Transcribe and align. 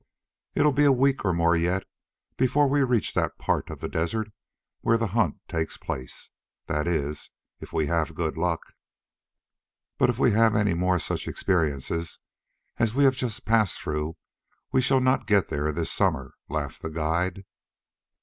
"It 0.55 0.63
will 0.63 0.71
be 0.71 0.85
a 0.85 0.91
week 0.91 1.23
or 1.23 1.31
more 1.31 1.55
yet 1.55 1.83
before 2.35 2.67
we 2.67 2.81
reach 2.81 3.13
that 3.13 3.37
part 3.37 3.69
of 3.69 3.81
the 3.81 3.87
desert 3.87 4.31
where 4.79 4.97
the 4.97 5.09
hunts 5.13 5.41
take 5.47 5.69
place 5.79 6.31
that 6.65 6.87
is, 6.87 7.29
if 7.59 7.71
we 7.71 7.85
have 7.85 8.15
good 8.15 8.35
luck. 8.35 8.61
But 9.99 10.09
if 10.09 10.17
we 10.17 10.31
have 10.31 10.55
any 10.55 10.73
more 10.73 10.97
such 10.97 11.27
experiences 11.27 12.17
as 12.77 12.95
we 12.95 13.03
have 13.03 13.15
just 13.15 13.45
passed 13.45 13.79
through 13.79 14.17
we 14.71 14.81
shall 14.81 15.01
not 15.01 15.27
get 15.27 15.49
there 15.49 15.71
this 15.71 15.91
summer," 15.91 16.33
laughed 16.49 16.81
the 16.81 16.89
guide. 16.89 17.45